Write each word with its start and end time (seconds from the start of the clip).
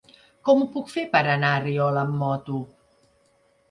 Com 0.47 0.63
ho 0.63 0.67
puc 0.77 0.89
fer 0.95 1.05
per 1.13 1.23
anar 1.35 1.53
a 1.53 1.61
Riola 1.69 2.09
amb 2.09 2.21
moto? 2.25 2.67